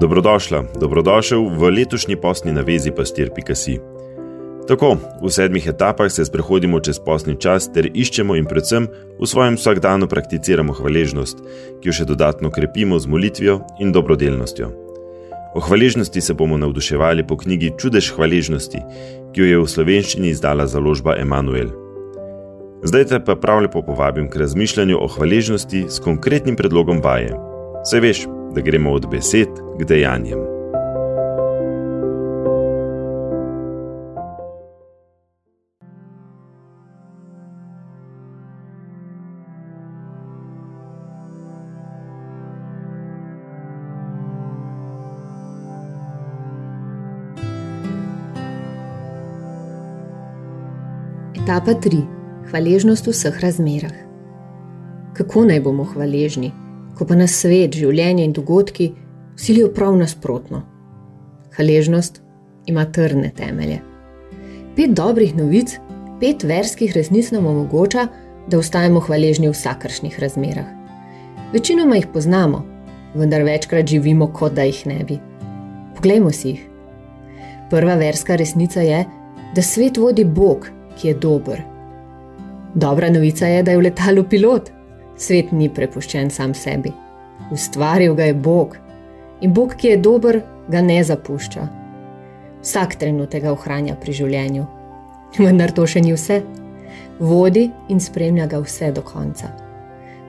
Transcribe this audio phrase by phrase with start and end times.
[0.00, 3.76] Dobrodošla, dobrodošel v letošnji posni navezi pastir.si.
[4.68, 8.86] Tako, v sedmih etapah se sprehodimo čez posni čas ter iščemo in predvsem
[9.20, 11.44] v svojem vsakdanu prakticiramo hvaležnost,
[11.84, 14.70] ki jo še dodatno krepimo z molitvijo in dobrodelnostjo.
[15.52, 18.80] O hvaležnosti se bomo navduševali po knjigi Čudež hvaležnosti,
[19.36, 21.76] ki jo je v slovenščini izdala založba Emanuel.
[22.88, 27.36] Zdaj te pa prav lepo povabim k razmišljanju o hvaležnosti s konkretnim predlogom vaje.
[27.84, 30.38] Se veš, da gremo od besed k dejanjem.
[51.42, 52.02] Etapa 3.
[52.50, 53.96] Hvaležnost v vseh razmerah.
[55.18, 56.52] Kako naj bomo hvaležni?
[57.00, 58.90] Ko pa nas svet, življenje in dogodki
[59.40, 60.58] silijo prav nasprotno.
[61.54, 62.18] Hvaležnost
[62.68, 63.78] ima trdne temelje.
[64.76, 65.78] Pet dobrih novic,
[66.20, 68.04] pet verskih resnic nam omogoča,
[68.52, 70.66] da ostajamo hvaležni v vsakršnih razmerah.
[71.54, 72.60] Večinoma jih poznamo,
[73.14, 75.16] vendar večkrat živimo, kot da jih ne bi.
[75.96, 76.66] Poglejmo si jih.
[77.72, 79.06] Prva verska resnica je,
[79.56, 81.64] da svet vodi Bog, ki je dober.
[82.74, 84.68] Dobra novica je, da je v letalu pilot.
[85.20, 86.92] Svet ni prepuščen sam sebi.
[87.52, 88.76] Ustvaril ga je Bog
[89.40, 91.66] in Bog, ki je dober, ga ne zapušča.
[92.60, 94.64] Vsak trenutek ga ohranja pri življenju.
[95.44, 96.40] Vendar to še ni vse.
[97.20, 99.50] Vodi in spremlja ga vse do konca.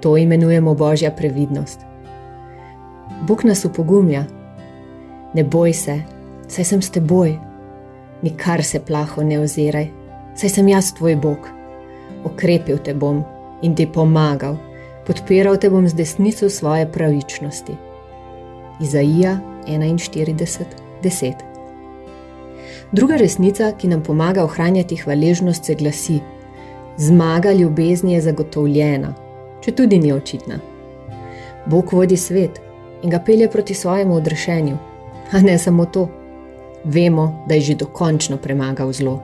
[0.00, 1.84] To imenujemo božja previdnost.
[3.28, 4.24] Bog nas upogumlja.
[5.34, 5.98] Ne boj se,
[6.48, 7.34] saj sem s teboj.
[8.22, 9.90] Nikar se plaho ne oziraj,
[10.38, 11.50] saj sem jaz tvoj Bog.
[12.24, 13.20] Okrepil te bom
[13.62, 14.56] in ti pomagal
[15.08, 17.72] podpiral te bom z desnico svoje pravičnosti.
[18.80, 21.32] Izaija 41:10.
[22.92, 26.20] Druga resnica, ki nam pomaga ohranjati hvaležnost, se glasi:
[26.96, 29.14] Zmaga ljubezni je zagotovljena,
[29.60, 30.58] če tudi ni očitna.
[31.66, 32.60] Bog vodi svet
[33.02, 34.76] in ga pelje proti svojemu odrešenju,
[35.32, 36.08] a ne samo to.
[36.84, 39.22] Vemo, da je že dokončno premagal zlo.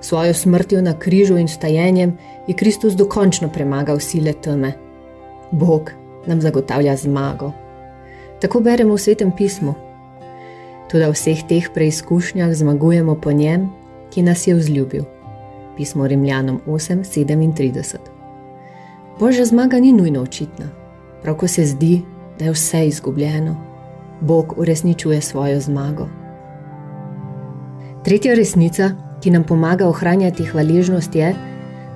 [0.00, 4.83] Svojo smrtjo na križu in stajenjem je Kristus dokončno premagal sile teme.
[5.54, 5.90] Bog
[6.26, 7.52] nam zagotavlja zmago.
[8.40, 9.74] Tako beremo v svetem pismu.
[10.90, 13.70] Tudi v vseh teh preizkušnjah zmagujemo po njem,
[14.10, 15.04] ki nas je vzljubil.
[15.76, 17.96] Pismo Rimljanom 8:37.
[19.18, 20.66] Božja zmaga ni nujno očitna,
[21.22, 22.02] prav ko se zdi,
[22.38, 23.56] da je vse izgubljeno,
[24.20, 26.08] Bog uresničuje svojo zmago.
[28.04, 31.34] Tretja resnica, ki nam pomaga ohranjati hvaležnost, je,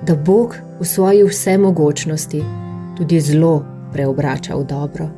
[0.07, 2.43] da Bog v svoji vsemogočnosti
[2.99, 5.09] tudi zlo preobrača v dobro.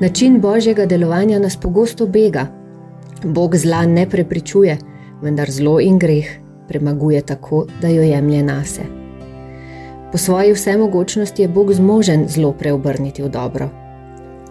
[0.00, 2.46] Način božjega delovanja nas pogosto bega.
[3.24, 4.78] Bog zla ne prepričuje,
[5.22, 6.26] vendar zlo in greh
[6.68, 8.82] premaguje tako, da jo jemlje nase.
[10.12, 13.68] Po svoji vsemogočnosti je Bog zmožen zlo preobrniti v dobro.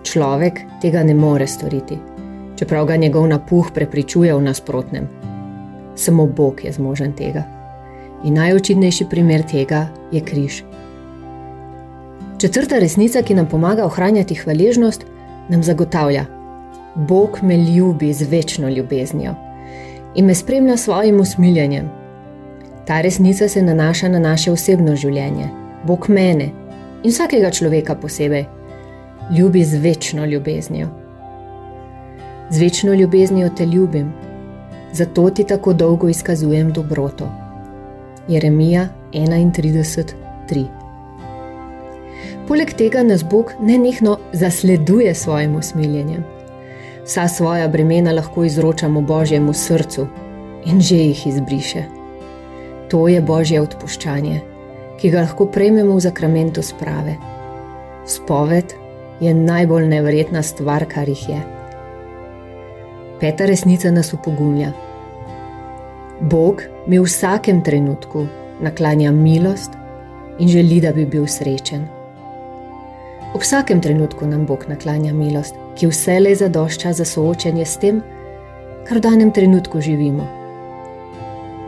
[0.03, 1.97] Človek tega ne more storiti,
[2.55, 5.07] čeprav ga njegov napuh prepričuje v nasprotnem.
[5.95, 7.43] Samo Bog je zmožen tega.
[8.23, 10.63] In najočitnejši primer tega je križ.
[12.39, 15.05] Četrta resnica, ki nam pomaga ohranjati hvaležnost,
[15.49, 16.25] nam zagotavlja:
[16.95, 19.35] Bog me ljubi z večno ljubeznijo
[20.15, 21.89] in me spremlja s svojim usmiljenjem.
[22.85, 25.49] Ta resnica se nanaša na naše osebno življenje,
[25.83, 26.49] Bog mene
[27.03, 28.45] in vsakega človeka posebej
[29.37, 30.87] ljubi z večno ljubeznijo.
[32.49, 34.13] Z večno ljubeznijo te ljubim,
[34.91, 37.27] zato ti tako dolgo izkazujem dobroto.
[38.27, 40.78] Jeremija 31:3
[42.49, 46.23] Poleg tega nas Bog nenehno zasleduje svojim usmiljenjem.
[47.05, 50.07] Vsa svoja bremena lahko izročamo Božjemu srcu
[50.65, 51.83] in že jih izbriše.
[52.89, 54.39] To je Božje odpuščanje,
[54.97, 57.15] ki ga lahko prejmemo v zakramentu sprave.
[58.05, 58.73] Spoved
[59.19, 61.39] je najbolj neverjetna stvar, kar jih je.
[63.19, 64.71] Peta resnica nas upogumlja.
[66.21, 68.25] Bog mi v vsakem trenutku
[68.61, 69.77] naklanja milost
[70.39, 71.98] in želi, da bi bil srečen.
[73.33, 78.01] Ob vsakem trenutku nam Bog naklanja milost, ki vse le zadošča za soočenje s tem,
[78.87, 80.25] kar v danem trenutku živimo.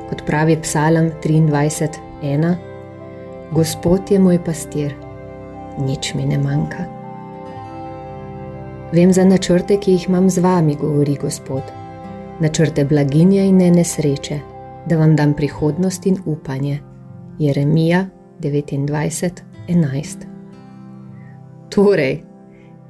[0.10, 2.56] Kot pravi Psalm 23:1:
[3.52, 4.96] Gospod je moj pastir,
[5.78, 6.86] nič mi ne manjka.
[8.92, 11.64] Vem za načrte, ki jih imam z vami, govori Gospod.
[12.40, 14.40] Načrte blaginje in ne nesreče,
[14.86, 16.80] da vam dam prihodnost in upanje.
[17.40, 18.06] Jeremija
[18.40, 20.31] 29:11.
[21.72, 22.24] Torej,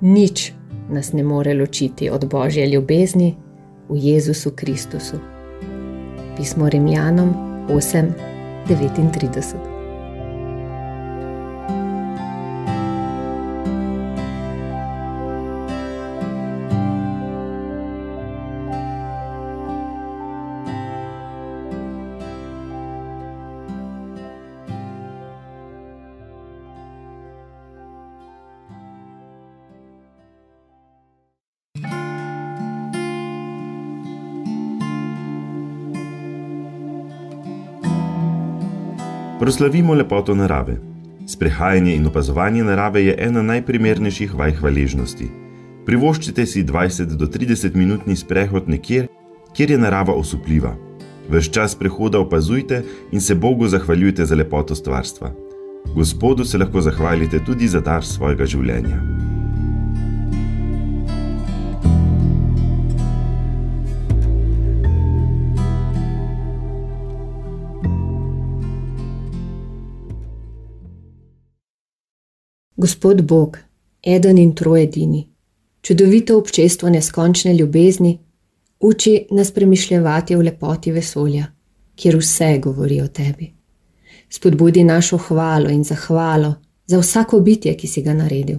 [0.01, 0.53] nič
[0.89, 3.35] nas ne more ločiti od božje ljubezni
[3.89, 5.17] v Jezusu Kristusu.
[6.37, 7.33] Pismo Rimljanom
[7.69, 9.80] 8:39.
[39.41, 40.77] Proslavimo lepoto narave.
[41.27, 45.29] Sprehajanje in opazovanje narave je ena najprimernejših vaj hvaležnosti.
[45.85, 49.07] Privoščite si 20 do 30 minutni sprehod nekjer,
[49.57, 50.75] kjer je narava osupljiva.
[51.29, 55.33] Ves čas prehoda opazujte in se Bogu zahvaljujte za lepoto stvarstva.
[55.95, 59.01] Gospodu se lahko zahvalite tudi za dar svojega življenja.
[72.81, 73.57] Gospod Bog,
[74.01, 75.27] eden in trojedini,
[75.81, 78.19] čudovito občestvo neskončne ljubezni,
[78.79, 81.45] uči nas premišljati v lepoti vesolja,
[81.95, 83.51] kjer vse govori o tebi.
[84.29, 86.55] Spodbudi našo hvalo in zahvalo
[86.85, 88.57] za vsako bitje, ki si ga naredil.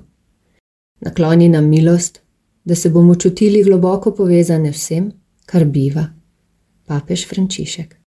[1.01, 2.21] Nakloni nam milost,
[2.65, 5.11] da se bomo čutili globoko povezane vsem,
[5.47, 6.07] kar biva.
[6.87, 8.02] Papež Frančišek.